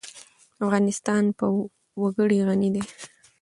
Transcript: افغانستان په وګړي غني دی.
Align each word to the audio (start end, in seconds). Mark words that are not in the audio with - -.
افغانستان 0.65 1.23
په 1.37 1.45
وګړي 2.01 2.39
غني 2.47 2.69
دی. 2.75 2.83